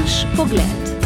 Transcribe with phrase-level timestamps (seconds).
[0.00, 1.00] Naš pogled.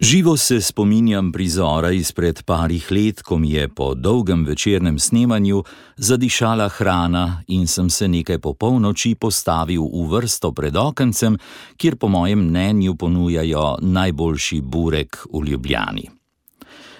[0.00, 5.62] Živo se spominjam prizora izpred parih let, ko mi je po dolgem večernem snemanju
[5.96, 11.38] zadišala hrana in sem se nekaj po polnoči postavil v vrsto pred okencem,
[11.76, 16.23] kjer po mojem mnenju ponujajo najboljši burek v Ljubljani.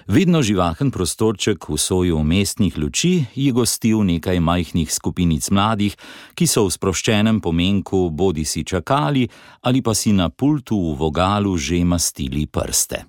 [0.05, 5.97] Vedno živahen prostorček v soju mestnih luči je gostil nekaj majhnih skupinic mladih,
[6.37, 9.25] ki so v sproščenem pomenku bodi si čakali
[9.65, 13.09] ali pa si na pultu v vogalu že mastili prste.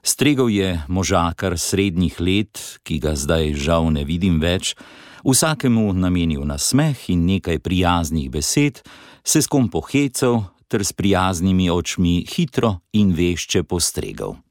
[0.00, 4.72] Stregov je možakar srednjih let, ki ga zdaj žal ne vidim več,
[5.20, 8.80] vsakemu namenil nasmeh in nekaj prijaznih besed,
[9.20, 14.45] se s kom pohecev ter s prijaznimi očmi hitro in vešče postregal.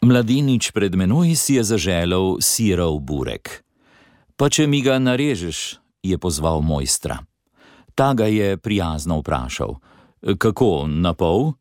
[0.00, 3.60] Mladenič pred menoj si je zaželel sirov burek.
[4.40, 7.20] Pa če mi ga narežeš, je pozval mojstra.
[7.92, 9.76] Ta ga je prijazno vprašal:
[10.40, 11.52] Kako, na pol?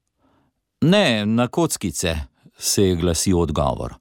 [0.88, 2.16] Ne, na kockice,
[2.56, 4.00] se je glasil odgovor.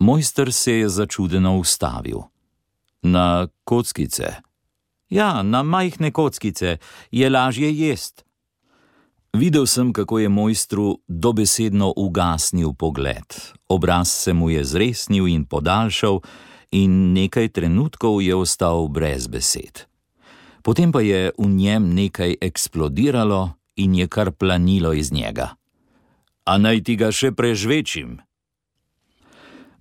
[0.00, 2.24] Mojster se je začudeno ustavil.
[3.02, 4.40] Na kockice.
[5.08, 6.78] Ja, na majhne kockice
[7.10, 8.24] je lažje jesti.
[9.34, 13.34] Videl sem, kako je mojstru dobesedno ugasnil pogled.
[13.68, 16.20] Obraz se mu je zresnil in podaljšal,
[16.70, 19.90] in nekaj trenutkov je ostal brez besed.
[20.62, 25.48] Potem pa je v njem nekaj eksplodiralo in je kar planilo iz njega.
[26.46, 28.20] A naj ti ga še prežvečim?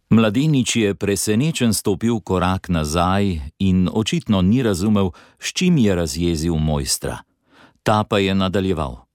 [0.10, 7.22] Mladenič je presenečen stopil korak nazaj in očitno ni razumel, s čim je razjezil mojstra.
[7.84, 9.12] Ta pa je nadaljeval.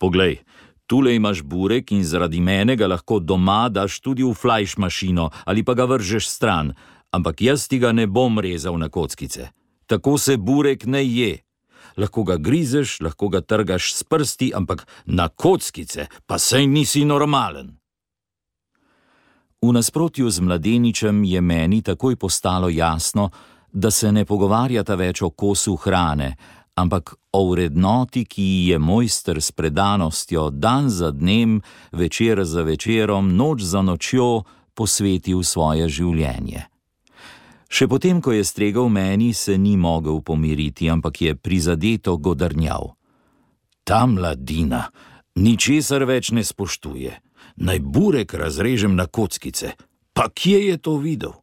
[0.00, 0.38] Poglej,
[0.86, 5.64] tule imaš burek in zaradi mene ga lahko doma daš tudi v flajš mašino ali
[5.64, 6.72] pa ga vržeš stran,
[7.12, 9.50] ampak jaz ti ga ne bom rezal na kockice.
[9.86, 11.42] Tako se burek ne je.
[11.96, 17.76] Lahko ga grizeš, lahko ga trgaš s prsti, ampak na kockice pa sej nisi normalen.
[19.60, 23.30] V nasprotju z mladeničem je meni takoj postalo jasno,
[23.72, 26.36] da se ne pogovarjata več o kosu hrane,
[26.80, 31.60] ampak o vrednoti, ki je mojster s predanostjo dan za dnem,
[31.92, 34.42] večer za večerom, noč za nočjo
[34.74, 36.66] posvetil svoje življenje.
[37.70, 42.96] Še potem, ko je stregal meni, se ni mogel pomiriti, ampak je prizadeto godrnjal.
[43.86, 44.88] Ta mladina
[45.38, 47.12] ničesar več ne spoštuje,
[47.62, 49.76] naj burek razrežem na kockice,
[50.12, 51.38] pa kje je to videl?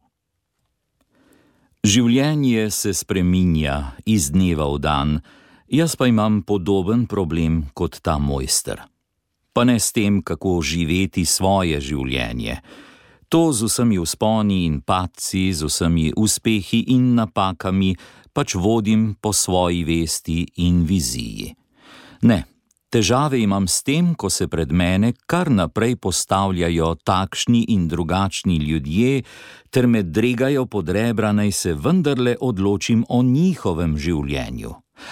[1.88, 5.12] Življenje se spreminja iz dneva v dan,
[5.72, 8.82] jaz pa imam podoben problem kot ta mojster.
[9.56, 12.58] Pa ne s tem, kako živeti svoje življenje.
[13.32, 17.94] To z vsemi usponi in padci, z vsemi uspehi in napakami,
[18.36, 21.54] pač vodim po svoji vesti in viziji.
[22.28, 22.42] Ne,
[22.88, 29.24] Težave imam s tem, ko se pred mene kar naprej postavljajo takšni in drugačni ljudje,
[29.70, 34.72] ter me dregajo pod rebra, naj se vendarle odločim o njihovem življenju.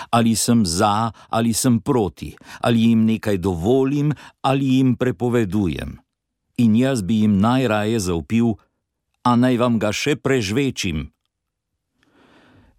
[0.10, 2.32] Ali sem za, ali sem proti,
[2.62, 6.00] ali jim nekaj dovolim, ali jim prepovedujem.
[6.58, 8.56] In jaz bi jim najraje zaupil,
[9.28, 11.12] a naj vam ga še prežvečim.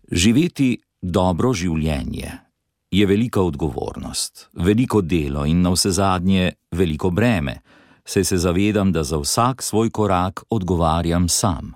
[0.08, 2.45] Živeti dobro življenje
[2.98, 7.58] je velika odgovornost, veliko delo in na vse zadnje veliko breme,
[8.04, 11.72] saj se zavedam, da za vsak svoj korak odgovarjam sam.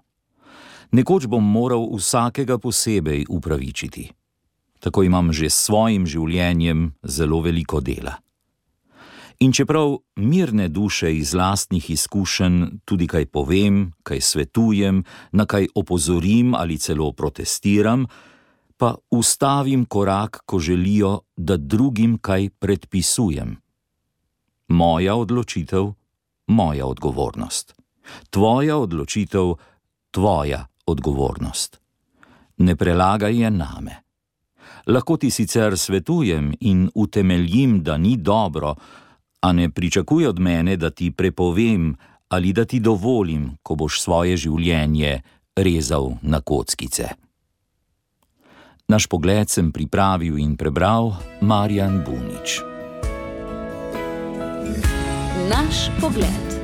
[0.93, 4.11] Nekoč bom moral vsakega posebej upravičiti.
[4.81, 8.17] Tako imam že s svojim življenjem zelo veliko dela.
[9.41, 16.55] In čeprav mirne duše iz lastnih izkušenj tudi kaj povem, kaj svetujem, na kaj opozorim
[16.55, 18.07] ali celo protestiram,
[18.81, 23.57] pa ustavim korak, ko želijo, da drugim kaj predpisujem.
[24.69, 25.93] Moja odločitev,
[26.47, 27.75] moja odgovornost.
[28.31, 29.55] Tvoja odločitev,
[30.11, 31.81] tvoja odgovornost.
[32.57, 34.03] Ne prelagaj je name.
[34.87, 38.75] Lahko ti sicer svetujem in utemeljim, da ni dobro,
[39.41, 41.97] a ne pričakuj od mene, da ti prepovem
[42.29, 45.21] ali da ti dovolim, ko boš svoje življenje
[45.57, 47.09] rezal na kockice.
[48.91, 52.59] Naš pogled sem pripravil in prebral Marjan Bunič.
[55.47, 56.60] Naš pogled.